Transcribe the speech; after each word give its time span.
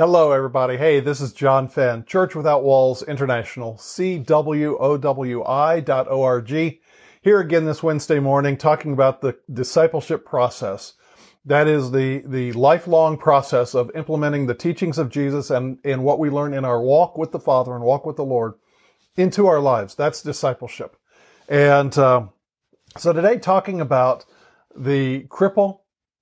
Hello, 0.00 0.32
everybody. 0.32 0.78
Hey, 0.78 1.00
this 1.00 1.20
is 1.20 1.34
John 1.34 1.68
Fenn, 1.68 2.06
Church 2.06 2.34
Without 2.34 2.64
Walls 2.64 3.02
International, 3.02 3.74
CWOWI.org. 3.74 4.80
Here 7.20 7.40
again 7.40 7.66
this 7.66 7.82
Wednesday 7.82 8.18
morning, 8.18 8.56
talking 8.56 8.94
about 8.94 9.20
the 9.20 9.36
discipleship 9.52 10.24
process. 10.24 10.94
That 11.44 11.68
is 11.68 11.90
the, 11.90 12.22
the 12.24 12.52
lifelong 12.52 13.18
process 13.18 13.74
of 13.74 13.94
implementing 13.94 14.46
the 14.46 14.54
teachings 14.54 14.96
of 14.96 15.10
Jesus 15.10 15.50
and, 15.50 15.76
and 15.84 16.02
what 16.02 16.18
we 16.18 16.30
learn 16.30 16.54
in 16.54 16.64
our 16.64 16.80
walk 16.80 17.18
with 17.18 17.30
the 17.30 17.38
Father 17.38 17.74
and 17.74 17.84
walk 17.84 18.06
with 18.06 18.16
the 18.16 18.24
Lord 18.24 18.54
into 19.18 19.48
our 19.48 19.60
lives. 19.60 19.94
That's 19.94 20.22
discipleship. 20.22 20.96
And 21.46 21.98
uh, 21.98 22.28
so 22.96 23.12
today, 23.12 23.36
talking 23.38 23.82
about 23.82 24.24
the 24.74 25.24
cripple, 25.24 25.80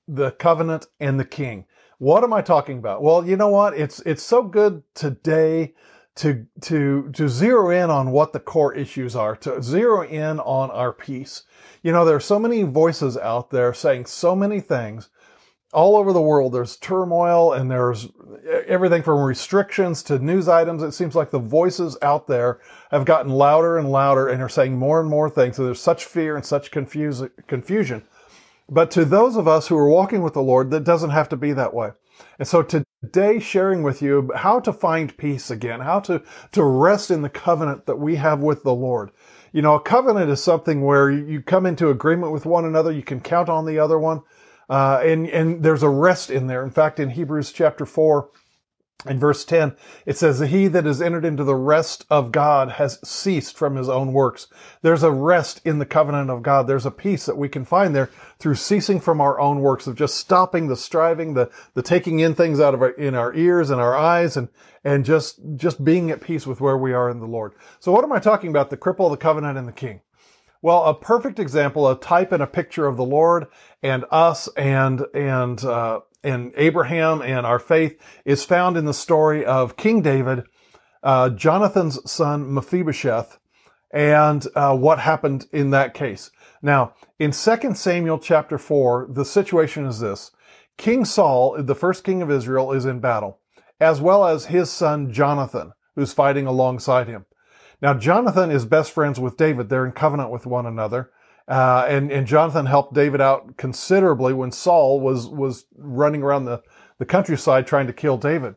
the 0.08 0.32
covenant, 0.32 0.88
and 0.98 1.20
the 1.20 1.24
king. 1.24 1.66
What 1.98 2.22
am 2.22 2.32
I 2.32 2.42
talking 2.42 2.78
about? 2.78 3.02
Well, 3.02 3.26
you 3.26 3.36
know 3.36 3.48
what? 3.48 3.76
It's 3.76 4.00
it's 4.00 4.22
so 4.22 4.42
good 4.42 4.84
today 4.94 5.74
to 6.16 6.46
to 6.62 7.10
to 7.12 7.28
zero 7.28 7.70
in 7.70 7.90
on 7.90 8.12
what 8.12 8.32
the 8.32 8.38
core 8.40 8.72
issues 8.72 9.16
are, 9.16 9.34
to 9.36 9.60
zero 9.60 10.04
in 10.04 10.38
on 10.40 10.70
our 10.70 10.92
peace. 10.92 11.42
You 11.82 11.90
know, 11.90 12.04
there 12.04 12.16
are 12.16 12.20
so 12.20 12.38
many 12.38 12.62
voices 12.62 13.16
out 13.16 13.50
there 13.50 13.74
saying 13.74 14.06
so 14.06 14.36
many 14.36 14.60
things. 14.60 15.10
All 15.72 15.96
over 15.96 16.14
the 16.14 16.22
world, 16.22 16.54
there's 16.54 16.76
turmoil 16.76 17.52
and 17.52 17.70
there's 17.70 18.08
everything 18.66 19.02
from 19.02 19.22
restrictions 19.22 20.02
to 20.04 20.18
news 20.18 20.48
items. 20.48 20.82
It 20.82 20.92
seems 20.92 21.14
like 21.14 21.30
the 21.30 21.38
voices 21.38 21.98
out 22.00 22.26
there 22.26 22.60
have 22.90 23.04
gotten 23.04 23.30
louder 23.30 23.76
and 23.76 23.90
louder 23.90 24.28
and 24.28 24.40
are 24.40 24.48
saying 24.48 24.78
more 24.78 24.98
and 24.98 25.10
more 25.10 25.28
things. 25.28 25.56
So 25.56 25.64
there's 25.64 25.80
such 25.80 26.06
fear 26.06 26.36
and 26.36 26.46
such 26.46 26.70
confusion. 26.70 28.02
But 28.70 28.90
to 28.92 29.04
those 29.04 29.36
of 29.36 29.48
us 29.48 29.68
who 29.68 29.76
are 29.78 29.88
walking 29.88 30.22
with 30.22 30.34
the 30.34 30.42
Lord, 30.42 30.70
that 30.70 30.84
doesn't 30.84 31.10
have 31.10 31.28
to 31.30 31.36
be 31.36 31.52
that 31.54 31.72
way. 31.72 31.90
And 32.38 32.46
so 32.46 32.62
today 32.62 33.38
sharing 33.38 33.82
with 33.82 34.02
you 34.02 34.30
how 34.34 34.60
to 34.60 34.72
find 34.72 35.16
peace 35.16 35.50
again, 35.50 35.80
how 35.80 36.00
to, 36.00 36.22
to 36.52 36.62
rest 36.64 37.10
in 37.10 37.22
the 37.22 37.28
covenant 37.28 37.86
that 37.86 37.98
we 37.98 38.16
have 38.16 38.40
with 38.40 38.64
the 38.64 38.74
Lord. 38.74 39.10
You 39.52 39.62
know, 39.62 39.76
a 39.76 39.80
covenant 39.80 40.30
is 40.30 40.42
something 40.42 40.82
where 40.82 41.10
you 41.10 41.40
come 41.40 41.64
into 41.64 41.88
agreement 41.88 42.32
with 42.32 42.44
one 42.44 42.64
another. 42.64 42.92
You 42.92 43.02
can 43.02 43.20
count 43.20 43.48
on 43.48 43.64
the 43.64 43.78
other 43.78 43.98
one. 43.98 44.22
Uh, 44.68 45.00
and, 45.02 45.26
and 45.28 45.62
there's 45.62 45.82
a 45.82 45.88
rest 45.88 46.28
in 46.28 46.46
there. 46.46 46.62
In 46.62 46.70
fact, 46.70 47.00
in 47.00 47.10
Hebrews 47.10 47.52
chapter 47.52 47.86
four, 47.86 48.30
in 49.06 49.20
verse 49.20 49.44
10, 49.44 49.76
it 50.06 50.16
says, 50.16 50.40
He 50.40 50.66
that 50.66 50.84
has 50.84 51.00
entered 51.00 51.24
into 51.24 51.44
the 51.44 51.54
rest 51.54 52.04
of 52.10 52.32
God 52.32 52.72
has 52.72 52.98
ceased 53.08 53.56
from 53.56 53.76
his 53.76 53.88
own 53.88 54.12
works. 54.12 54.48
There's 54.82 55.04
a 55.04 55.12
rest 55.12 55.60
in 55.64 55.78
the 55.78 55.86
covenant 55.86 56.30
of 56.30 56.42
God. 56.42 56.66
There's 56.66 56.86
a 56.86 56.90
peace 56.90 57.26
that 57.26 57.36
we 57.36 57.48
can 57.48 57.64
find 57.64 57.94
there 57.94 58.10
through 58.40 58.56
ceasing 58.56 58.98
from 58.98 59.20
our 59.20 59.38
own 59.38 59.60
works, 59.60 59.86
of 59.86 59.94
just 59.94 60.16
stopping 60.16 60.66
the 60.66 60.76
striving, 60.76 61.34
the, 61.34 61.48
the 61.74 61.82
taking 61.82 62.18
in 62.18 62.34
things 62.34 62.58
out 62.58 62.74
of 62.74 62.82
our, 62.82 62.90
in 62.90 63.14
our 63.14 63.32
ears 63.34 63.70
and 63.70 63.80
our 63.80 63.96
eyes 63.96 64.36
and, 64.36 64.48
and 64.82 65.04
just, 65.04 65.38
just 65.54 65.84
being 65.84 66.10
at 66.10 66.20
peace 66.20 66.44
with 66.44 66.60
where 66.60 66.76
we 66.76 66.92
are 66.92 67.08
in 67.08 67.20
the 67.20 67.26
Lord. 67.26 67.52
So 67.78 67.92
what 67.92 68.02
am 68.02 68.12
I 68.12 68.18
talking 68.18 68.50
about? 68.50 68.70
The 68.70 68.76
cripple, 68.76 69.10
the 69.10 69.16
covenant, 69.16 69.56
and 69.56 69.68
the 69.68 69.72
king. 69.72 70.00
Well, 70.60 70.82
a 70.84 70.94
perfect 70.94 71.38
example, 71.38 71.88
a 71.88 71.96
type 71.96 72.32
and 72.32 72.42
a 72.42 72.46
picture 72.48 72.86
of 72.86 72.96
the 72.96 73.04
Lord 73.04 73.46
and 73.80 74.04
us 74.10 74.48
and, 74.56 75.06
and, 75.14 75.64
uh, 75.64 76.00
and 76.22 76.52
Abraham 76.56 77.22
and 77.22 77.46
our 77.46 77.58
faith 77.58 78.00
is 78.24 78.44
found 78.44 78.76
in 78.76 78.84
the 78.84 78.94
story 78.94 79.44
of 79.44 79.76
King 79.76 80.02
David, 80.02 80.44
uh, 81.02 81.30
Jonathan's 81.30 82.10
son 82.10 82.52
Mephibosheth, 82.52 83.38
and 83.92 84.46
uh, 84.54 84.76
what 84.76 84.98
happened 84.98 85.46
in 85.52 85.70
that 85.70 85.94
case. 85.94 86.30
Now, 86.60 86.94
in 87.18 87.30
2 87.30 87.74
Samuel 87.74 88.18
chapter 88.18 88.58
4, 88.58 89.08
the 89.10 89.24
situation 89.24 89.86
is 89.86 90.00
this. 90.00 90.32
King 90.76 91.04
Saul, 91.04 91.62
the 91.62 91.74
first 91.74 92.04
king 92.04 92.22
of 92.22 92.30
Israel, 92.30 92.72
is 92.72 92.84
in 92.84 93.00
battle, 93.00 93.40
as 93.80 94.00
well 94.00 94.26
as 94.26 94.46
his 94.46 94.70
son 94.70 95.12
Jonathan, 95.12 95.72
who's 95.94 96.12
fighting 96.12 96.46
alongside 96.46 97.08
him. 97.08 97.26
Now, 97.80 97.94
Jonathan 97.94 98.50
is 98.50 98.64
best 98.64 98.92
friends 98.92 99.20
with 99.20 99.36
David. 99.36 99.68
They're 99.68 99.86
in 99.86 99.92
covenant 99.92 100.30
with 100.30 100.46
one 100.46 100.66
another. 100.66 101.10
Uh, 101.48 101.86
and, 101.88 102.12
and 102.12 102.26
Jonathan 102.26 102.66
helped 102.66 102.92
David 102.92 103.22
out 103.22 103.56
considerably 103.56 104.34
when 104.34 104.52
Saul 104.52 105.00
was, 105.00 105.26
was 105.26 105.64
running 105.76 106.22
around 106.22 106.44
the, 106.44 106.62
the 106.98 107.06
countryside 107.06 107.66
trying 107.66 107.86
to 107.86 107.92
kill 107.92 108.18
David. 108.18 108.54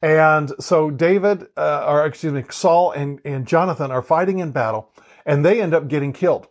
And 0.00 0.52
so 0.60 0.90
David, 0.90 1.48
uh, 1.56 1.84
or 1.86 2.06
excuse 2.06 2.32
me, 2.32 2.44
Saul 2.50 2.92
and, 2.92 3.20
and 3.24 3.46
Jonathan 3.46 3.90
are 3.90 4.02
fighting 4.02 4.38
in 4.38 4.52
battle 4.52 4.90
and 5.26 5.44
they 5.44 5.60
end 5.60 5.74
up 5.74 5.88
getting 5.88 6.12
killed. 6.12 6.46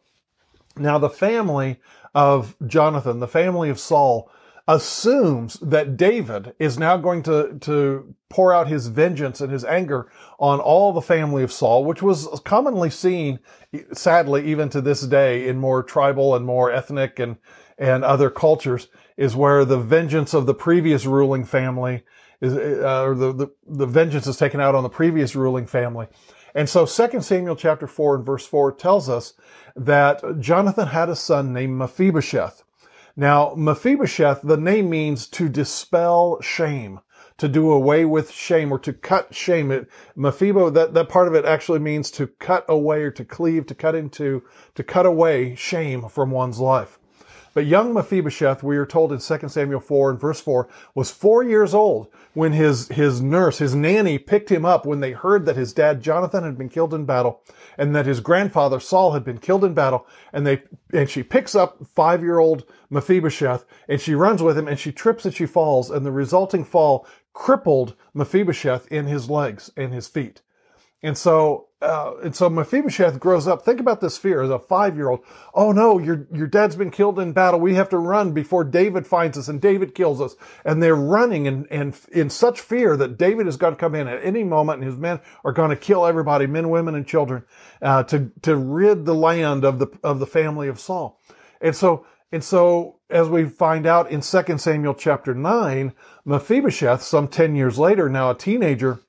Now 0.77 0.97
the 0.97 1.09
family 1.09 1.79
of 2.13 2.55
Jonathan, 2.65 3.19
the 3.19 3.27
family 3.27 3.69
of 3.69 3.79
Saul, 3.79 4.29
assumes 4.67 5.55
that 5.55 5.97
David 5.97 6.53
is 6.59 6.77
now 6.77 6.97
going 6.97 7.23
to, 7.23 7.57
to 7.61 8.15
pour 8.29 8.53
out 8.53 8.67
his 8.67 8.87
vengeance 8.87 9.41
and 9.41 9.51
his 9.51 9.65
anger 9.65 10.11
on 10.39 10.59
all 10.59 10.93
the 10.93 11.01
family 11.01 11.43
of 11.43 11.51
Saul, 11.51 11.83
which 11.83 12.01
was 12.01 12.27
commonly 12.45 12.89
seen, 12.89 13.39
sadly, 13.93 14.45
even 14.45 14.69
to 14.69 14.81
this 14.81 15.01
day 15.01 15.47
in 15.47 15.57
more 15.57 15.83
tribal 15.83 16.35
and 16.35 16.45
more 16.45 16.71
ethnic 16.71 17.19
and, 17.19 17.37
and 17.77 18.03
other 18.03 18.29
cultures 18.29 18.87
is 19.17 19.35
where 19.35 19.65
the 19.65 19.79
vengeance 19.79 20.33
of 20.33 20.45
the 20.45 20.53
previous 20.53 21.05
ruling 21.05 21.43
family 21.43 22.03
is, 22.39 22.53
uh, 22.53 23.03
or 23.03 23.15
the, 23.15 23.33
the, 23.33 23.47
the 23.67 23.85
vengeance 23.85 24.27
is 24.27 24.37
taken 24.37 24.59
out 24.59 24.75
on 24.75 24.83
the 24.83 24.89
previous 24.89 25.35
ruling 25.35 25.67
family. 25.67 26.07
And 26.53 26.67
so 26.67 26.85
2 26.85 27.21
Samuel 27.21 27.55
chapter 27.55 27.87
4 27.87 28.15
and 28.17 28.25
verse 28.25 28.45
4 28.45 28.73
tells 28.73 29.09
us 29.09 29.33
that 29.75 30.21
Jonathan 30.39 30.87
had 30.87 31.09
a 31.09 31.15
son 31.15 31.53
named 31.53 31.77
Mephibosheth. 31.77 32.63
Now, 33.15 33.53
Mephibosheth, 33.55 34.41
the 34.41 34.57
name 34.57 34.89
means 34.89 35.27
to 35.27 35.49
dispel 35.49 36.39
shame, 36.41 37.01
to 37.37 37.47
do 37.47 37.71
away 37.71 38.05
with 38.05 38.31
shame 38.31 38.71
or 38.71 38.79
to 38.79 38.93
cut 38.93 39.35
shame. 39.35 39.71
It, 39.71 39.89
Mephibo, 40.15 40.73
that, 40.73 40.93
that 40.93 41.09
part 41.09 41.27
of 41.27 41.35
it 41.35 41.45
actually 41.45 41.79
means 41.79 42.09
to 42.11 42.27
cut 42.27 42.65
away 42.69 43.01
or 43.03 43.11
to 43.11 43.25
cleave, 43.25 43.65
to 43.67 43.75
cut 43.75 43.95
into, 43.95 44.43
to 44.75 44.83
cut 44.83 45.05
away 45.05 45.55
shame 45.55 46.07
from 46.07 46.31
one's 46.31 46.59
life. 46.59 46.99
But 47.53 47.65
young 47.65 47.93
Mephibosheth, 47.93 48.63
we 48.63 48.77
are 48.77 48.85
told 48.85 49.11
in 49.11 49.19
2 49.19 49.49
Samuel 49.49 49.81
4 49.81 50.11
and 50.11 50.19
verse 50.19 50.39
4, 50.39 50.69
was 50.95 51.11
four 51.11 51.43
years 51.43 51.73
old 51.73 52.07
when 52.33 52.53
his, 52.53 52.87
his 52.87 53.21
nurse, 53.21 53.57
his 53.57 53.75
nanny 53.75 54.17
picked 54.17 54.49
him 54.49 54.65
up 54.65 54.85
when 54.85 55.01
they 55.01 55.11
heard 55.11 55.45
that 55.45 55.57
his 55.57 55.73
dad 55.73 56.01
Jonathan 56.01 56.45
had 56.45 56.57
been 56.57 56.69
killed 56.69 56.93
in 56.93 57.03
battle 57.03 57.41
and 57.77 57.93
that 57.93 58.05
his 58.05 58.21
grandfather 58.21 58.79
Saul 58.79 59.11
had 59.11 59.25
been 59.25 59.37
killed 59.37 59.65
in 59.65 59.73
battle. 59.73 60.07
And 60.31 60.47
they, 60.47 60.63
and 60.93 61.09
she 61.09 61.23
picks 61.23 61.53
up 61.53 61.85
five 61.93 62.21
year 62.23 62.39
old 62.39 62.63
Mephibosheth 62.89 63.65
and 63.89 63.99
she 63.99 64.15
runs 64.15 64.41
with 64.41 64.57
him 64.57 64.69
and 64.69 64.79
she 64.79 64.93
trips 64.93 65.25
and 65.25 65.33
she 65.33 65.45
falls 65.45 65.91
and 65.91 66.05
the 66.05 66.11
resulting 66.11 66.63
fall 66.63 67.05
crippled 67.33 67.95
Mephibosheth 68.13 68.87
in 68.89 69.07
his 69.07 69.29
legs 69.29 69.69
and 69.75 69.93
his 69.93 70.07
feet. 70.07 70.41
And 71.03 71.17
so, 71.17 71.69
uh, 71.81 72.13
and 72.23 72.35
so 72.35 72.47
Mephibosheth 72.47 73.19
grows 73.19 73.47
up. 73.47 73.63
Think 73.63 73.79
about 73.79 74.01
this 74.01 74.19
fear 74.19 74.43
as 74.43 74.51
a 74.51 74.59
five-year-old. 74.59 75.21
Oh 75.55 75.71
no, 75.71 75.97
your, 75.97 76.27
your 76.31 76.45
dad's 76.45 76.75
been 76.75 76.91
killed 76.91 77.17
in 77.17 77.33
battle. 77.33 77.59
We 77.59 77.73
have 77.73 77.89
to 77.89 77.97
run 77.97 78.33
before 78.33 78.63
David 78.63 79.07
finds 79.07 79.35
us 79.35 79.47
and 79.47 79.59
David 79.59 79.95
kills 79.95 80.21
us. 80.21 80.35
And 80.63 80.81
they're 80.81 80.95
running 80.95 81.47
and, 81.47 81.65
and 81.71 81.99
in 82.11 82.29
such 82.29 82.61
fear 82.61 82.95
that 82.97 83.17
David 83.17 83.47
is 83.47 83.57
going 83.57 83.73
to 83.73 83.79
come 83.79 83.95
in 83.95 84.07
at 84.07 84.23
any 84.23 84.43
moment 84.43 84.81
and 84.81 84.91
his 84.91 84.99
men 84.99 85.21
are 85.43 85.51
going 85.51 85.71
to 85.71 85.75
kill 85.75 86.05
everybody, 86.05 86.45
men, 86.45 86.69
women, 86.69 86.93
and 86.93 87.07
children, 87.07 87.45
uh, 87.81 88.03
to, 88.03 88.31
to 88.43 88.55
rid 88.55 89.05
the 89.05 89.15
land 89.15 89.65
of 89.65 89.79
the, 89.79 89.87
of 90.03 90.19
the 90.19 90.27
family 90.27 90.67
of 90.67 90.79
Saul. 90.79 91.19
And 91.61 91.75
so, 91.75 92.05
and 92.31 92.43
so 92.43 92.99
as 93.09 93.27
we 93.27 93.45
find 93.45 93.87
out 93.87 94.11
in 94.11 94.21
2 94.21 94.57
Samuel 94.59 94.93
chapter 94.93 95.33
9, 95.33 95.93
Mephibosheth, 96.25 97.01
some 97.01 97.27
10 97.27 97.55
years 97.55 97.79
later, 97.79 98.07
now 98.07 98.29
a 98.29 98.37
teenager, 98.37 99.01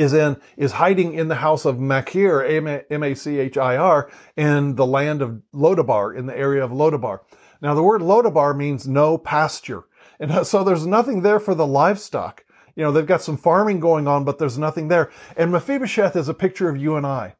is 0.00 0.14
in 0.14 0.40
is 0.56 0.72
hiding 0.72 1.12
in 1.12 1.28
the 1.28 1.36
house 1.36 1.66
of 1.66 1.78
Machir, 1.78 2.42
M-A-C-H-I-R, 2.90 4.10
in 4.36 4.74
the 4.74 4.86
land 4.86 5.20
of 5.20 5.42
Lodabar, 5.54 6.16
in 6.16 6.24
the 6.26 6.36
area 6.36 6.64
of 6.64 6.70
Lodabar. 6.70 7.20
Now 7.60 7.74
the 7.74 7.82
word 7.82 8.00
Lodabar 8.00 8.56
means 8.56 8.88
no 8.88 9.18
pasture. 9.18 9.84
And 10.18 10.46
so 10.46 10.64
there's 10.64 10.86
nothing 10.86 11.22
there 11.22 11.38
for 11.38 11.54
the 11.54 11.66
livestock. 11.66 12.44
You 12.76 12.84
know, 12.84 12.92
they've 12.92 13.06
got 13.06 13.22
some 13.22 13.36
farming 13.36 13.80
going 13.80 14.08
on, 14.08 14.24
but 14.24 14.38
there's 14.38 14.56
nothing 14.56 14.88
there. 14.88 15.10
And 15.36 15.52
Mephibosheth 15.52 16.16
is 16.16 16.28
a 16.28 16.34
picture 16.34 16.70
of 16.70 16.78
you 16.78 16.96
and 16.96 17.06
I. 17.06 17.34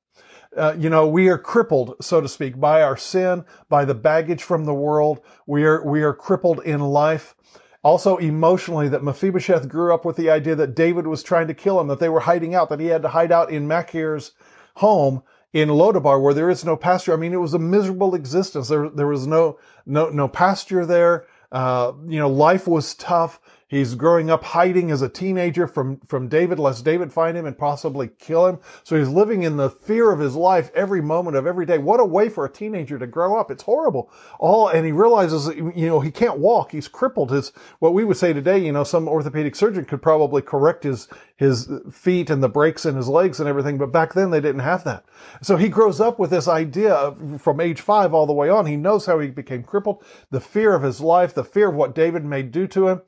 Uh, 0.55 0.75
you 0.76 0.90
know, 0.90 1.06
we 1.06 1.29
are 1.29 1.38
crippled, 1.38 1.94
so 2.00 2.20
to 2.20 2.29
speak, 2.29 2.58
by 2.58 2.82
our 2.82 2.96
sin, 2.96 3.44
by 3.69 3.85
the 3.85 3.94
baggage 3.94 4.43
from 4.43 4.64
the 4.64 4.75
world. 4.75 5.20
We 5.46 5.64
are, 5.64 5.87
we 5.87 6.02
are 6.02 6.12
crippled 6.12 6.61
in 6.64 6.81
life. 6.81 7.37
Also 7.82 8.19
emotionally 8.19 8.88
that 8.88 9.03
Mephibosheth 9.03 9.69
grew 9.69 9.94
up 9.94 10.05
with 10.05 10.17
the 10.17 10.31
idea 10.31 10.55
that 10.55 10.75
David 10.75 11.06
was 11.06 11.23
trying 11.23 11.47
to 11.49 11.55
kill 11.55 11.81
him, 11.81 11.88
that 11.88 11.99
they 11.99 12.11
were 12.11 12.21
hiding 12.21 12.55
out, 12.55 12.69
that 12.69 12.81
he 12.81 12.87
had 12.87 13.03
to 13.03 13.09
hide 13.09 13.32
out 13.32 13.50
in 13.50 13.67
Machir's 13.67 14.32
home 14.77 15.23
in 15.53 15.69
Lodabar 15.69 16.21
where 16.21 16.35
there 16.35 16.50
is 16.50 16.65
no 16.65 16.77
pasture. 16.77 17.12
I 17.12 17.17
mean, 17.17 17.32
it 17.32 17.41
was 17.41 17.55
a 17.55 17.59
miserable 17.59 18.15
existence. 18.15 18.69
There, 18.69 18.88
there 18.88 19.06
was 19.06 19.27
no, 19.27 19.59
no, 19.87 20.11
no 20.11 20.29
pasture 20.29 20.85
there. 20.85 21.27
Uh, 21.50 21.93
you 22.06 22.19
know, 22.19 22.29
life 22.29 22.69
was 22.69 22.94
tough. 22.94 23.41
He's 23.70 23.94
growing 23.94 24.31
up 24.31 24.43
hiding 24.43 24.90
as 24.90 25.00
a 25.00 25.08
teenager 25.08 25.69
from, 25.69 26.00
from 26.08 26.26
David, 26.26 26.58
lest 26.58 26.84
David 26.84 27.12
find 27.12 27.37
him 27.37 27.46
and 27.46 27.56
possibly 27.56 28.11
kill 28.19 28.49
him. 28.49 28.58
So 28.82 28.99
he's 28.99 29.08
living 29.08 29.44
in 29.44 29.56
the 29.56 29.70
fear 29.70 30.11
of 30.11 30.19
his 30.19 30.34
life 30.34 30.72
every 30.75 31.00
moment 31.00 31.37
of 31.37 31.46
every 31.46 31.67
day. 31.67 31.78
What 31.78 32.00
a 32.00 32.05
way 32.05 32.28
for 32.28 32.44
a 32.44 32.50
teenager 32.50 32.99
to 32.99 33.06
grow 33.06 33.38
up. 33.38 33.49
It's 33.49 33.62
horrible. 33.62 34.11
All, 34.40 34.67
and 34.67 34.84
he 34.84 34.90
realizes, 34.90 35.46
you 35.56 35.87
know, 35.87 36.00
he 36.00 36.11
can't 36.11 36.40
walk. 36.40 36.72
He's 36.72 36.88
crippled. 36.88 37.31
His, 37.31 37.52
what 37.78 37.94
we 37.94 38.05
would 38.05 38.17
say 38.17 38.32
today, 38.32 38.58
you 38.58 38.72
know, 38.72 38.82
some 38.82 39.06
orthopedic 39.06 39.55
surgeon 39.55 39.84
could 39.84 40.02
probably 40.02 40.43
correct 40.43 40.82
his, 40.82 41.06
his 41.37 41.70
feet 41.93 42.28
and 42.28 42.43
the 42.43 42.49
breaks 42.49 42.84
in 42.84 42.96
his 42.96 43.06
legs 43.06 43.38
and 43.38 43.49
everything. 43.49 43.78
But 43.78 43.93
back 43.93 44.14
then 44.14 44.32
they 44.32 44.40
didn't 44.40 44.62
have 44.62 44.82
that. 44.82 45.05
So 45.43 45.56
he 45.56 45.69
grows 45.69 46.00
up 46.00 46.19
with 46.19 46.31
this 46.31 46.49
idea 46.49 47.14
from 47.38 47.61
age 47.61 47.82
five 47.82 48.12
all 48.12 48.26
the 48.26 48.32
way 48.32 48.49
on. 48.49 48.66
He 48.66 48.76
knows 48.76 49.06
how 49.06 49.20
he 49.20 49.28
became 49.28 49.62
crippled, 49.62 50.02
the 50.32 50.40
fear 50.40 50.75
of 50.75 50.82
his 50.82 51.00
life, 51.00 51.34
the 51.34 51.44
fear 51.44 51.69
of 51.69 51.76
what 51.76 51.94
David 51.94 52.25
may 52.25 52.43
do 52.43 52.66
to 52.66 52.88
him. 52.88 53.02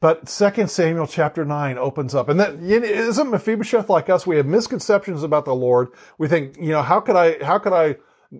But 0.00 0.28
2 0.28 0.66
Samuel 0.66 1.06
chapter 1.06 1.44
9 1.44 1.76
opens 1.76 2.14
up. 2.14 2.30
And 2.30 2.40
that 2.40 2.54
isn't 2.54 3.30
Mephibosheth 3.30 3.90
like 3.90 4.08
us? 4.08 4.26
We 4.26 4.36
have 4.36 4.46
misconceptions 4.46 5.22
about 5.22 5.44
the 5.44 5.54
Lord. 5.54 5.88
We 6.16 6.26
think, 6.26 6.56
you 6.56 6.70
know, 6.70 6.82
how 6.82 7.00
could 7.00 7.16
I, 7.16 7.42
how 7.44 7.58
could 7.58 7.74
I 7.74 7.96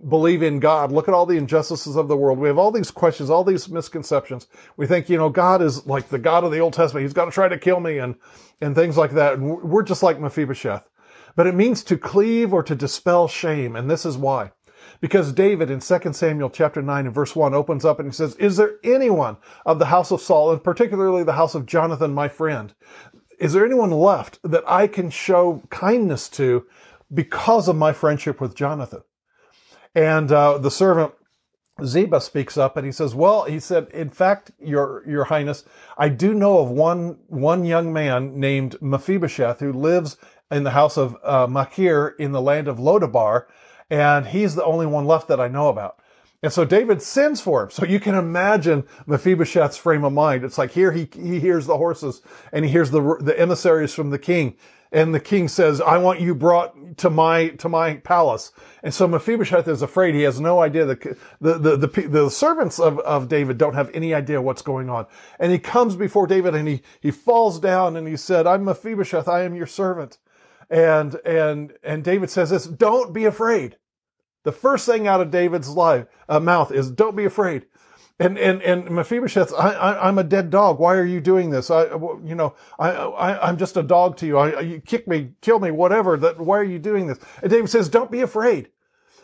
believe 0.09 0.41
in 0.41 0.59
God? 0.59 0.91
Look 0.91 1.07
at 1.07 1.13
all 1.13 1.27
the 1.27 1.37
injustices 1.37 1.95
of 1.95 2.07
the 2.07 2.17
world. 2.17 2.39
We 2.39 2.47
have 2.47 2.57
all 2.57 2.71
these 2.71 2.89
questions, 2.89 3.29
all 3.29 3.43
these 3.43 3.69
misconceptions. 3.69 4.47
We 4.75 4.87
think, 4.87 5.07
you 5.07 5.17
know, 5.17 5.29
God 5.29 5.61
is 5.61 5.85
like 5.85 6.09
the 6.09 6.17
God 6.17 6.43
of 6.43 6.51
the 6.51 6.59
Old 6.59 6.73
Testament. 6.73 7.03
He's 7.03 7.13
got 7.13 7.25
to 7.25 7.31
try 7.31 7.47
to 7.47 7.59
kill 7.59 7.79
me 7.79 7.99
and, 7.99 8.15
and 8.59 8.73
things 8.73 8.97
like 8.97 9.11
that. 9.11 9.33
And 9.33 9.61
we're 9.61 9.83
just 9.83 10.01
like 10.01 10.19
Mephibosheth. 10.19 10.89
But 11.35 11.45
it 11.45 11.53
means 11.53 11.83
to 11.83 11.97
cleave 11.97 12.53
or 12.53 12.63
to 12.63 12.73
dispel 12.73 13.27
shame. 13.27 13.75
And 13.75 13.89
this 13.89 14.03
is 14.03 14.17
why. 14.17 14.51
Because 14.99 15.33
David 15.33 15.69
in 15.69 15.79
2 15.79 16.13
Samuel 16.13 16.49
chapter 16.49 16.81
9 16.81 17.05
and 17.05 17.15
verse 17.15 17.35
1 17.35 17.53
opens 17.53 17.85
up 17.85 17.99
and 17.99 18.07
he 18.07 18.13
says, 18.13 18.35
Is 18.35 18.57
there 18.57 18.75
anyone 18.83 19.37
of 19.65 19.79
the 19.79 19.85
house 19.85 20.11
of 20.11 20.21
Saul, 20.21 20.51
and 20.51 20.63
particularly 20.63 21.23
the 21.23 21.33
house 21.33 21.55
of 21.55 21.65
Jonathan, 21.65 22.13
my 22.13 22.27
friend? 22.27 22.73
Is 23.39 23.53
there 23.53 23.65
anyone 23.65 23.91
left 23.91 24.39
that 24.43 24.63
I 24.67 24.87
can 24.87 25.09
show 25.09 25.63
kindness 25.69 26.29
to 26.29 26.65
because 27.13 27.67
of 27.67 27.75
my 27.75 27.93
friendship 27.93 28.39
with 28.39 28.55
Jonathan? 28.55 29.01
And 29.95 30.31
uh, 30.31 30.59
the 30.59 30.71
servant 30.71 31.13
Ziba 31.83 32.21
speaks 32.21 32.57
up 32.57 32.77
and 32.77 32.85
he 32.85 32.91
says, 32.91 33.15
"Well, 33.15 33.43
he 33.43 33.59
said, 33.59 33.87
in 33.93 34.09
fact, 34.09 34.51
your 34.59 35.03
your 35.07 35.25
highness, 35.25 35.63
I 35.97 36.09
do 36.09 36.33
know 36.33 36.59
of 36.59 36.69
one 36.69 37.17
one 37.27 37.65
young 37.65 37.91
man 37.91 38.39
named 38.39 38.75
Mephibosheth 38.81 39.59
who 39.59 39.73
lives 39.73 40.17
in 40.51 40.63
the 40.63 40.71
house 40.71 40.97
of 40.97 41.17
uh, 41.23 41.47
Machir 41.47 42.15
in 42.19 42.31
the 42.31 42.41
land 42.41 42.67
of 42.67 42.77
Lodabar, 42.77 43.45
and 43.91 44.25
he's 44.25 44.55
the 44.55 44.63
only 44.63 44.87
one 44.87 45.05
left 45.05 45.27
that 45.27 45.39
I 45.39 45.49
know 45.49 45.67
about. 45.67 45.99
And 46.41 46.51
so 46.51 46.65
David 46.65 47.03
sends 47.03 47.39
for 47.39 47.63
him. 47.63 47.69
So 47.69 47.85
you 47.85 47.99
can 47.99 48.15
imagine 48.15 48.85
Mephibosheth's 49.05 49.77
frame 49.77 50.03
of 50.03 50.13
mind. 50.13 50.43
It's 50.43 50.57
like 50.57 50.71
here 50.71 50.91
he, 50.91 51.07
he 51.13 51.39
hears 51.39 51.67
the 51.67 51.77
horses 51.77 52.21
and 52.51 52.65
he 52.65 52.71
hears 52.71 52.89
the, 52.89 53.17
the 53.19 53.39
emissaries 53.39 53.93
from 53.93 54.09
the 54.09 54.17
king. 54.17 54.55
And 54.93 55.13
the 55.13 55.19
king 55.19 55.47
says, 55.47 55.79
I 55.79 55.97
want 55.97 56.19
you 56.19 56.33
brought 56.33 56.97
to 56.97 57.09
my, 57.09 57.49
to 57.49 57.69
my 57.69 57.95
palace. 57.95 58.51
And 58.81 58.93
so 58.93 59.07
Mephibosheth 59.07 59.67
is 59.67 59.81
afraid. 59.81 60.15
He 60.15 60.23
has 60.23 60.39
no 60.39 60.61
idea. 60.61 60.85
The, 60.85 61.17
the, 61.39 61.57
the, 61.57 61.77
the, 61.77 62.07
the 62.07 62.29
servants 62.29 62.79
of, 62.79 62.99
of 62.99 63.29
David 63.29 63.57
don't 63.57 63.75
have 63.75 63.91
any 63.93 64.13
idea 64.13 64.41
what's 64.41 64.61
going 64.61 64.89
on. 64.89 65.05
And 65.39 65.51
he 65.51 65.59
comes 65.59 65.95
before 65.95 66.27
David 66.27 66.55
and 66.55 66.67
he, 66.67 66.81
he 67.01 67.11
falls 67.11 67.59
down 67.59 67.95
and 67.97 68.07
he 68.07 68.17
said, 68.17 68.47
I'm 68.47 68.65
Mephibosheth. 68.65 69.27
I 69.27 69.43
am 69.43 69.53
your 69.53 69.67
servant. 69.67 70.17
And, 70.69 71.15
and, 71.25 71.73
and 71.83 72.03
David 72.03 72.29
says 72.29 72.49
this, 72.49 72.65
don't 72.65 73.13
be 73.13 73.25
afraid. 73.25 73.77
The 74.43 74.51
first 74.51 74.85
thing 74.85 75.07
out 75.07 75.21
of 75.21 75.31
David's 75.31 75.69
life, 75.69 76.05
uh, 76.27 76.39
mouth 76.39 76.71
is, 76.71 76.91
don't 76.91 77.15
be 77.15 77.25
afraid. 77.25 77.65
And, 78.19 78.37
and, 78.37 78.61
and 78.61 78.89
Mephibosheth, 78.89 79.51
I, 79.57 80.07
am 80.07 80.19
a 80.19 80.23
dead 80.23 80.51
dog. 80.51 80.79
Why 80.79 80.95
are 80.95 81.05
you 81.05 81.19
doing 81.19 81.49
this? 81.49 81.71
I, 81.71 81.85
you 82.23 82.35
know, 82.35 82.55
I, 82.77 82.91
I, 82.91 83.47
I'm 83.47 83.57
just 83.57 83.77
a 83.77 83.83
dog 83.83 84.17
to 84.17 84.27
you. 84.27 84.37
I, 84.37 84.59
you 84.59 84.79
kick 84.79 85.07
me, 85.07 85.31
kill 85.41 85.59
me, 85.59 85.71
whatever. 85.71 86.17
That, 86.17 86.39
why 86.39 86.59
are 86.59 86.63
you 86.63 86.77
doing 86.77 87.07
this? 87.07 87.17
And 87.41 87.49
David 87.49 87.69
says, 87.69 87.89
don't 87.89 88.11
be 88.11 88.21
afraid. 88.21 88.69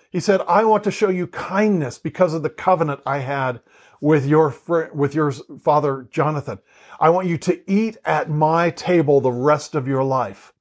He 0.10 0.20
said, 0.20 0.42
I 0.48 0.64
want 0.64 0.84
to 0.86 0.92
show 0.92 1.10
you 1.10 1.28
kindness 1.28 2.00
because 2.00 2.34
of 2.34 2.42
the 2.42 2.50
covenant 2.50 3.02
I 3.06 3.20
had 3.20 3.60
with 4.00 4.26
your 4.26 4.52
fr- 4.52 4.94
with 4.94 5.14
your 5.14 5.32
father 5.32 6.08
Jonathan. 6.10 6.60
I 7.00 7.10
want 7.10 7.28
you 7.28 7.38
to 7.40 7.72
eat 7.72 7.98
at 8.06 8.30
my 8.30 8.70
table 8.70 9.22
the 9.22 9.32
rest 9.32 9.76
of 9.76 9.88
your 9.88 10.04
life. 10.04 10.54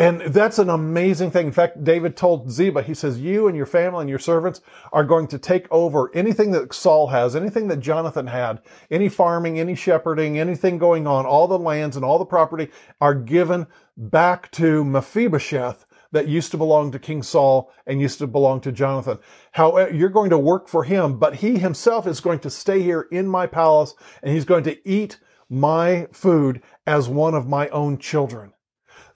And 0.00 0.20
that's 0.20 0.60
an 0.60 0.70
amazing 0.70 1.32
thing. 1.32 1.48
In 1.48 1.52
fact, 1.52 1.82
David 1.82 2.16
told 2.16 2.52
Ziba, 2.52 2.82
he 2.82 2.94
says, 2.94 3.20
you 3.20 3.48
and 3.48 3.56
your 3.56 3.66
family 3.66 4.02
and 4.02 4.08
your 4.08 4.20
servants 4.20 4.60
are 4.92 5.02
going 5.02 5.26
to 5.26 5.38
take 5.38 5.66
over 5.72 6.14
anything 6.14 6.52
that 6.52 6.72
Saul 6.72 7.08
has, 7.08 7.34
anything 7.34 7.66
that 7.66 7.80
Jonathan 7.80 8.28
had, 8.28 8.60
any 8.92 9.08
farming, 9.08 9.58
any 9.58 9.74
shepherding, 9.74 10.38
anything 10.38 10.78
going 10.78 11.08
on, 11.08 11.26
all 11.26 11.48
the 11.48 11.58
lands 11.58 11.96
and 11.96 12.04
all 12.04 12.20
the 12.20 12.24
property 12.24 12.70
are 13.00 13.14
given 13.14 13.66
back 13.96 14.52
to 14.52 14.84
Mephibosheth 14.84 15.84
that 16.12 16.28
used 16.28 16.52
to 16.52 16.56
belong 16.56 16.92
to 16.92 17.00
King 17.00 17.22
Saul 17.24 17.72
and 17.84 18.00
used 18.00 18.18
to 18.20 18.28
belong 18.28 18.60
to 18.60 18.72
Jonathan. 18.72 19.18
However, 19.50 19.92
you're 19.92 20.08
going 20.10 20.30
to 20.30 20.38
work 20.38 20.68
for 20.68 20.84
him, 20.84 21.18
but 21.18 21.34
he 21.34 21.58
himself 21.58 22.06
is 22.06 22.20
going 22.20 22.38
to 22.40 22.50
stay 22.50 22.82
here 22.82 23.08
in 23.10 23.26
my 23.26 23.48
palace 23.48 23.94
and 24.22 24.32
he's 24.32 24.44
going 24.44 24.64
to 24.64 24.88
eat 24.88 25.18
my 25.50 26.06
food 26.12 26.62
as 26.86 27.08
one 27.08 27.34
of 27.34 27.48
my 27.48 27.68
own 27.70 27.98
children. 27.98 28.52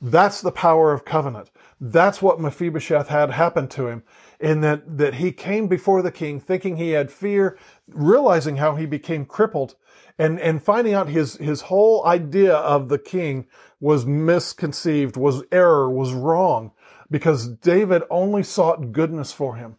That's 0.04 0.40
the 0.40 0.50
power 0.50 0.92
of 0.92 1.04
covenant. 1.04 1.52
That's 1.80 2.20
what 2.20 2.40
Mephibosheth 2.40 3.06
had 3.06 3.30
happen 3.30 3.68
to 3.68 3.86
him 3.86 4.02
in 4.40 4.60
that, 4.62 4.98
that 4.98 5.14
he 5.14 5.30
came 5.30 5.68
before 5.68 6.02
the 6.02 6.10
king 6.10 6.40
thinking 6.40 6.76
he 6.76 6.90
had 6.90 7.12
fear, 7.12 7.56
realizing 7.86 8.56
how 8.56 8.74
he 8.74 8.84
became 8.84 9.24
crippled 9.24 9.76
and, 10.18 10.40
and 10.40 10.60
finding 10.60 10.92
out 10.92 11.08
his, 11.08 11.36
his 11.36 11.62
whole 11.62 12.04
idea 12.04 12.54
of 12.54 12.88
the 12.88 12.98
king 12.98 13.46
was 13.78 14.04
misconceived, 14.04 15.16
was 15.16 15.44
error, 15.52 15.88
was 15.88 16.12
wrong 16.12 16.72
because 17.08 17.46
David 17.46 18.02
only 18.10 18.42
sought 18.42 18.90
goodness 18.90 19.32
for 19.32 19.54
him. 19.54 19.76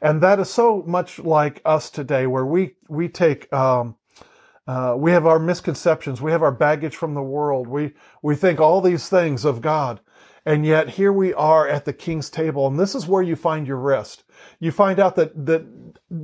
And 0.00 0.22
that 0.22 0.38
is 0.38 0.50
so 0.50 0.84
much 0.86 1.18
like 1.18 1.60
us 1.64 1.90
today 1.90 2.28
where 2.28 2.46
we, 2.46 2.76
we 2.88 3.08
take, 3.08 3.52
um, 3.52 3.96
uh, 4.66 4.94
we 4.96 5.10
have 5.10 5.26
our 5.26 5.38
misconceptions. 5.38 6.22
We 6.22 6.32
have 6.32 6.42
our 6.42 6.52
baggage 6.52 6.96
from 6.96 7.14
the 7.14 7.22
world. 7.22 7.66
We, 7.66 7.92
we 8.22 8.34
think 8.34 8.60
all 8.60 8.80
these 8.80 9.08
things 9.08 9.44
of 9.44 9.60
God. 9.60 10.00
And 10.46 10.66
yet 10.66 10.90
here 10.90 11.12
we 11.12 11.32
are 11.34 11.66
at 11.66 11.84
the 11.84 11.92
king's 11.92 12.30
table. 12.30 12.66
And 12.66 12.78
this 12.78 12.94
is 12.94 13.06
where 13.06 13.22
you 13.22 13.36
find 13.36 13.66
your 13.66 13.78
rest. 13.78 14.24
You 14.60 14.72
find 14.72 15.00
out 15.00 15.16
that, 15.16 15.46
that 15.46 15.66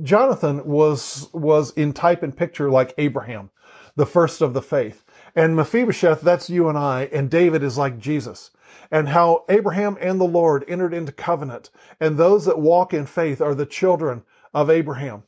Jonathan 0.03 0.65
was, 0.65 1.29
was 1.33 1.71
in 1.71 1.93
type 1.93 2.21
and 2.21 2.35
picture 2.35 2.69
like 2.69 2.93
Abraham, 2.97 3.49
the 3.95 4.05
first 4.05 4.41
of 4.41 4.53
the 4.53 4.61
faith. 4.61 5.03
And 5.35 5.55
Mephibosheth, 5.55 6.21
that's 6.21 6.49
you 6.49 6.69
and 6.69 6.77
I. 6.77 7.09
And 7.11 7.29
David 7.29 7.63
is 7.63 7.77
like 7.77 7.97
Jesus. 7.97 8.51
And 8.91 9.09
how 9.09 9.45
Abraham 9.49 9.97
and 9.99 10.19
the 10.19 10.25
Lord 10.25 10.65
entered 10.67 10.93
into 10.93 11.11
covenant. 11.11 11.69
And 11.99 12.17
those 12.17 12.45
that 12.45 12.59
walk 12.59 12.93
in 12.93 13.05
faith 13.05 13.41
are 13.41 13.55
the 13.55 13.65
children 13.65 14.23
of 14.53 14.69
Abraham. 14.69 15.23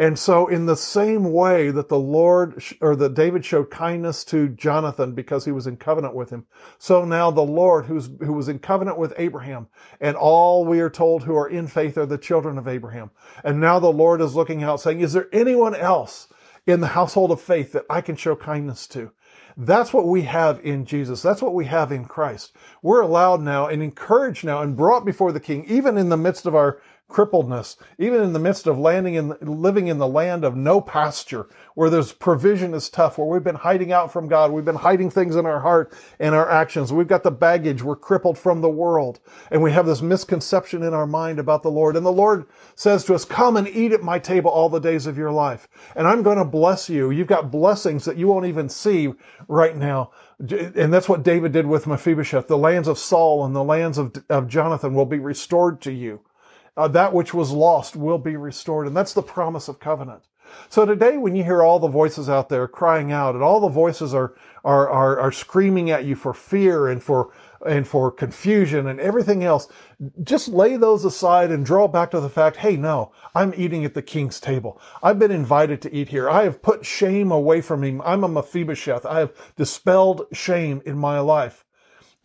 And 0.00 0.18
so 0.18 0.46
in 0.46 0.64
the 0.64 0.78
same 0.78 1.30
way 1.30 1.70
that 1.70 1.90
the 1.90 1.98
Lord 1.98 2.64
or 2.80 2.96
that 2.96 3.12
David 3.12 3.44
showed 3.44 3.70
kindness 3.70 4.24
to 4.24 4.48
Jonathan 4.48 5.12
because 5.12 5.44
he 5.44 5.52
was 5.52 5.66
in 5.66 5.76
covenant 5.76 6.14
with 6.14 6.30
him, 6.30 6.46
so 6.78 7.04
now 7.04 7.30
the 7.30 7.42
Lord 7.42 7.84
who's, 7.84 8.08
who 8.20 8.32
was 8.32 8.48
in 8.48 8.60
covenant 8.60 8.96
with 8.96 9.12
Abraham 9.18 9.68
and 10.00 10.16
all 10.16 10.64
we 10.64 10.80
are 10.80 10.88
told 10.88 11.24
who 11.24 11.36
are 11.36 11.50
in 11.50 11.66
faith 11.66 11.98
are 11.98 12.06
the 12.06 12.16
children 12.16 12.56
of 12.56 12.66
Abraham. 12.66 13.10
And 13.44 13.60
now 13.60 13.78
the 13.78 13.92
Lord 13.92 14.22
is 14.22 14.34
looking 14.34 14.62
out 14.62 14.80
saying, 14.80 15.02
is 15.02 15.12
there 15.12 15.28
anyone 15.34 15.74
else 15.74 16.28
in 16.66 16.80
the 16.80 16.86
household 16.86 17.30
of 17.30 17.42
faith 17.42 17.72
that 17.72 17.84
I 17.90 18.00
can 18.00 18.16
show 18.16 18.34
kindness 18.34 18.86
to? 18.88 19.12
That's 19.54 19.92
what 19.92 20.06
we 20.06 20.22
have 20.22 20.64
in 20.64 20.86
Jesus. 20.86 21.20
That's 21.20 21.42
what 21.42 21.52
we 21.52 21.66
have 21.66 21.92
in 21.92 22.06
Christ. 22.06 22.56
We're 22.80 23.02
allowed 23.02 23.42
now 23.42 23.66
and 23.66 23.82
encouraged 23.82 24.44
now 24.44 24.62
and 24.62 24.74
brought 24.74 25.04
before 25.04 25.32
the 25.32 25.40
King, 25.40 25.66
even 25.66 25.98
in 25.98 26.08
the 26.08 26.16
midst 26.16 26.46
of 26.46 26.54
our 26.54 26.80
crippledness, 27.10 27.76
even 27.98 28.22
in 28.22 28.32
the 28.32 28.38
midst 28.38 28.66
of 28.66 28.78
landing 28.78 29.14
in, 29.14 29.34
living 29.40 29.88
in 29.88 29.98
the 29.98 30.06
land 30.06 30.44
of 30.44 30.56
no 30.56 30.80
pasture, 30.80 31.48
where 31.74 31.90
there's 31.90 32.12
provision 32.12 32.72
is 32.72 32.88
tough, 32.88 33.18
where 33.18 33.26
we've 33.26 33.44
been 33.44 33.56
hiding 33.56 33.92
out 33.92 34.12
from 34.12 34.28
God, 34.28 34.52
we've 34.52 34.64
been 34.64 34.76
hiding 34.76 35.10
things 35.10 35.36
in 35.36 35.44
our 35.44 35.60
heart 35.60 35.92
and 36.18 36.34
our 36.34 36.48
actions. 36.48 36.92
We've 36.92 37.08
got 37.08 37.22
the 37.22 37.30
baggage, 37.30 37.82
we're 37.82 37.96
crippled 37.96 38.38
from 38.38 38.60
the 38.60 38.70
world, 38.70 39.20
and 39.50 39.60
we 39.62 39.72
have 39.72 39.86
this 39.86 40.02
misconception 40.02 40.82
in 40.82 40.94
our 40.94 41.06
mind 41.06 41.38
about 41.38 41.62
the 41.62 41.70
Lord. 41.70 41.96
And 41.96 42.06
the 42.06 42.12
Lord 42.12 42.46
says 42.76 43.04
to 43.04 43.14
us, 43.14 43.24
come 43.24 43.56
and 43.56 43.68
eat 43.68 43.92
at 43.92 44.02
my 44.02 44.18
table 44.18 44.50
all 44.50 44.68
the 44.68 44.78
days 44.78 45.06
of 45.06 45.18
your 45.18 45.32
life. 45.32 45.68
And 45.96 46.06
I'm 46.06 46.22
going 46.22 46.38
to 46.38 46.44
bless 46.44 46.88
you. 46.88 47.10
You've 47.10 47.26
got 47.26 47.50
blessings 47.50 48.04
that 48.04 48.16
you 48.16 48.28
won't 48.28 48.46
even 48.46 48.68
see 48.68 49.12
right 49.48 49.76
now. 49.76 50.12
And 50.38 50.92
that's 50.92 51.08
what 51.08 51.22
David 51.22 51.52
did 51.52 51.66
with 51.66 51.86
Mephibosheth. 51.86 52.46
The 52.46 52.56
lands 52.56 52.88
of 52.88 52.98
Saul 52.98 53.44
and 53.44 53.54
the 53.54 53.64
lands 53.64 53.98
of, 53.98 54.14
of 54.30 54.48
Jonathan 54.48 54.94
will 54.94 55.06
be 55.06 55.18
restored 55.18 55.80
to 55.82 55.92
you 55.92 56.20
uh, 56.80 56.88
that 56.88 57.12
which 57.12 57.34
was 57.34 57.50
lost 57.50 57.94
will 57.94 58.16
be 58.16 58.36
restored. 58.36 58.86
And 58.86 58.96
that's 58.96 59.12
the 59.12 59.22
promise 59.22 59.68
of 59.68 59.78
covenant. 59.78 60.22
So 60.70 60.86
today, 60.86 61.18
when 61.18 61.36
you 61.36 61.44
hear 61.44 61.62
all 61.62 61.78
the 61.78 61.88
voices 61.88 62.28
out 62.28 62.48
there 62.48 62.66
crying 62.66 63.12
out 63.12 63.34
and 63.34 63.44
all 63.44 63.60
the 63.60 63.68
voices 63.68 64.14
are, 64.14 64.34
are, 64.64 64.88
are, 64.88 65.20
are 65.20 65.30
screaming 65.30 65.90
at 65.90 66.06
you 66.06 66.16
for 66.16 66.32
fear 66.32 66.88
and 66.88 67.02
for, 67.02 67.32
and 67.66 67.86
for 67.86 68.10
confusion 68.10 68.86
and 68.86 68.98
everything 68.98 69.44
else, 69.44 69.68
just 70.22 70.48
lay 70.48 70.76
those 70.78 71.04
aside 71.04 71.50
and 71.50 71.66
draw 71.66 71.86
back 71.86 72.10
to 72.12 72.20
the 72.20 72.30
fact, 72.30 72.56
hey, 72.56 72.76
no, 72.76 73.12
I'm 73.34 73.52
eating 73.56 73.84
at 73.84 73.92
the 73.92 74.02
king's 74.02 74.40
table. 74.40 74.80
I've 75.02 75.18
been 75.18 75.30
invited 75.30 75.82
to 75.82 75.94
eat 75.94 76.08
here. 76.08 76.30
I 76.30 76.44
have 76.44 76.62
put 76.62 76.86
shame 76.86 77.30
away 77.30 77.60
from 77.60 77.80
me. 77.82 78.00
I'm 78.02 78.24
a 78.24 78.28
Mephibosheth. 78.28 79.04
I 79.04 79.20
have 79.20 79.34
dispelled 79.54 80.22
shame 80.32 80.80
in 80.86 80.96
my 80.96 81.20
life. 81.20 81.64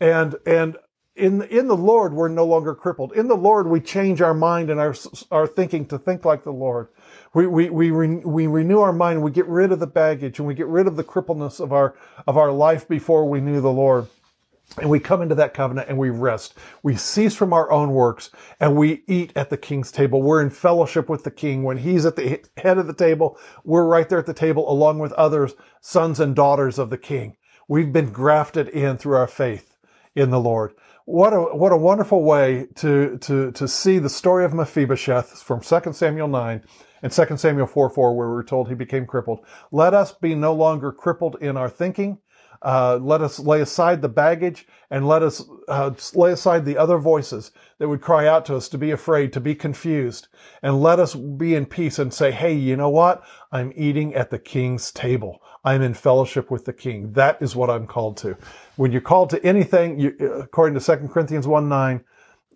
And, 0.00 0.34
and 0.46 0.76
in, 1.16 1.42
in 1.42 1.66
the 1.66 1.76
Lord, 1.76 2.12
we're 2.12 2.28
no 2.28 2.44
longer 2.44 2.74
crippled. 2.74 3.12
In 3.14 3.26
the 3.26 3.36
Lord, 3.36 3.66
we 3.66 3.80
change 3.80 4.20
our 4.20 4.34
mind 4.34 4.70
and 4.70 4.78
our, 4.78 4.94
our 5.30 5.46
thinking 5.46 5.86
to 5.86 5.98
think 5.98 6.24
like 6.24 6.44
the 6.44 6.52
Lord. 6.52 6.88
We, 7.32 7.46
we, 7.46 7.70
we, 7.70 7.90
re, 7.90 8.16
we 8.16 8.46
renew 8.46 8.80
our 8.80 8.92
mind. 8.92 9.22
We 9.22 9.30
get 9.30 9.46
rid 9.46 9.72
of 9.72 9.80
the 9.80 9.86
baggage 9.86 10.38
and 10.38 10.46
we 10.46 10.54
get 10.54 10.66
rid 10.66 10.86
of 10.86 10.96
the 10.96 11.04
crippledness 11.04 11.58
of 11.58 11.72
our, 11.72 11.96
of 12.26 12.36
our 12.36 12.52
life 12.52 12.86
before 12.86 13.28
we 13.28 13.40
knew 13.40 13.60
the 13.60 13.72
Lord. 13.72 14.08
And 14.78 14.90
we 14.90 15.00
come 15.00 15.22
into 15.22 15.34
that 15.36 15.54
covenant 15.54 15.88
and 15.88 15.96
we 15.96 16.10
rest. 16.10 16.54
We 16.82 16.96
cease 16.96 17.34
from 17.34 17.52
our 17.52 17.70
own 17.70 17.92
works 17.92 18.30
and 18.60 18.76
we 18.76 19.04
eat 19.06 19.32
at 19.34 19.48
the 19.48 19.56
king's 19.56 19.90
table. 19.90 20.22
We're 20.22 20.42
in 20.42 20.50
fellowship 20.50 21.08
with 21.08 21.24
the 21.24 21.30
king. 21.30 21.62
When 21.62 21.78
he's 21.78 22.04
at 22.04 22.16
the 22.16 22.42
head 22.58 22.76
of 22.76 22.86
the 22.86 22.92
table, 22.92 23.38
we're 23.64 23.86
right 23.86 24.08
there 24.08 24.18
at 24.18 24.26
the 24.26 24.34
table 24.34 24.70
along 24.70 24.98
with 24.98 25.12
others, 25.12 25.54
sons 25.80 26.20
and 26.20 26.36
daughters 26.36 26.78
of 26.78 26.90
the 26.90 26.98
king. 26.98 27.36
We've 27.68 27.92
been 27.92 28.12
grafted 28.12 28.68
in 28.68 28.98
through 28.98 29.16
our 29.16 29.26
faith 29.26 29.75
in 30.16 30.30
the 30.30 30.40
Lord. 30.40 30.72
What 31.04 31.32
a, 31.32 31.40
what 31.54 31.70
a 31.70 31.76
wonderful 31.76 32.24
way 32.24 32.66
to, 32.76 33.16
to, 33.18 33.52
to 33.52 33.68
see 33.68 34.00
the 34.00 34.08
story 34.08 34.44
of 34.44 34.52
Mephibosheth 34.52 35.40
from 35.40 35.60
2 35.60 35.92
Samuel 35.92 36.26
9 36.26 36.64
and 37.02 37.12
2 37.12 37.36
Samuel 37.36 37.66
4 37.66 37.90
4, 37.90 38.16
where 38.16 38.30
we're 38.30 38.42
told 38.42 38.68
he 38.68 38.74
became 38.74 39.06
crippled. 39.06 39.46
Let 39.70 39.94
us 39.94 40.12
be 40.12 40.34
no 40.34 40.52
longer 40.52 40.90
crippled 40.90 41.36
in 41.40 41.56
our 41.56 41.68
thinking. 41.68 42.18
Uh, 42.62 42.98
let 43.00 43.20
us 43.20 43.38
lay 43.38 43.60
aside 43.60 44.02
the 44.02 44.08
baggage 44.08 44.66
and 44.90 45.06
let 45.06 45.22
us 45.22 45.44
uh, 45.68 45.90
lay 46.14 46.32
aside 46.32 46.64
the 46.64 46.76
other 46.76 46.98
voices 46.98 47.52
that 47.78 47.88
would 47.88 48.00
cry 48.00 48.26
out 48.26 48.44
to 48.46 48.56
us 48.56 48.68
to 48.68 48.78
be 48.78 48.90
afraid, 48.90 49.32
to 49.32 49.40
be 49.40 49.54
confused, 49.54 50.28
and 50.62 50.80
let 50.80 50.98
us 50.98 51.14
be 51.14 51.54
in 51.54 51.66
peace 51.66 51.98
and 51.98 52.12
say, 52.12 52.30
Hey, 52.30 52.54
you 52.54 52.76
know 52.76 52.90
what? 52.90 53.22
I'm 53.52 53.72
eating 53.76 54.14
at 54.14 54.30
the 54.30 54.38
king's 54.38 54.90
table. 54.90 55.40
I'm 55.64 55.82
in 55.82 55.94
fellowship 55.94 56.50
with 56.50 56.64
the 56.64 56.72
king. 56.72 57.12
That 57.12 57.42
is 57.42 57.56
what 57.56 57.70
I'm 57.70 57.86
called 57.86 58.16
to. 58.18 58.36
When 58.76 58.92
you're 58.92 59.00
called 59.00 59.30
to 59.30 59.44
anything, 59.44 59.98
you, 59.98 60.16
according 60.40 60.78
to 60.78 60.98
2 60.98 61.08
Corinthians 61.08 61.46
1 61.46 61.68
9, 61.68 62.04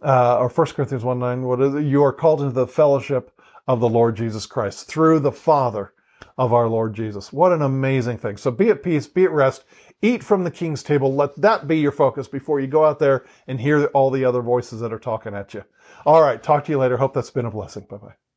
uh, 0.02 0.38
or 0.38 0.49
1 0.49 0.66
Corinthians 0.69 1.04
1 1.04 1.19
9, 1.19 1.42
what 1.42 1.61
is 1.61 1.75
it? 1.75 1.83
You 1.83 2.04
are 2.04 2.12
called 2.12 2.40
into 2.40 2.52
the 2.52 2.66
fellowship 2.66 3.33
of 3.66 3.80
the 3.80 3.88
Lord 3.88 4.16
Jesus 4.16 4.47
Christ 4.47 4.87
through 4.87 5.21
the 5.21 5.33
Father 5.33 5.92
of 6.41 6.55
our 6.55 6.69
Lord 6.69 6.95
Jesus. 6.95 7.35
What 7.35 7.53
an 7.53 7.61
amazing 7.61 8.17
thing. 8.17 8.39
So 8.39 8.51
be 8.51 8.71
at 8.71 8.83
peace, 8.83 9.07
be 9.07 9.25
at 9.25 9.31
rest, 9.31 9.63
eat 10.01 10.25
from 10.25 10.43
the 10.43 10.51
king's 10.51 10.83
table. 10.83 11.15
Let 11.15 11.37
that 11.37 11.69
be 11.69 11.77
your 11.77 11.93
focus 11.93 12.29
before 12.29 12.61
you 12.61 12.67
go 12.67 12.87
out 12.87 12.99
there 12.99 13.27
and 13.47 13.61
hear 13.61 13.85
all 13.89 14.11
the 14.11 14.25
other 14.25 14.41
voices 14.41 14.81
that 14.81 14.91
are 14.91 14.99
talking 14.99 15.35
at 15.35 15.53
you. 15.53 15.65
All 16.07 16.23
right. 16.23 16.43
Talk 16.43 16.65
to 16.65 16.73
you 16.73 16.79
later. 16.79 16.97
Hope 16.97 17.13
that's 17.13 17.31
been 17.31 17.45
a 17.45 17.51
blessing. 17.51 17.87
Bye 17.91 17.99
bye. 17.99 18.30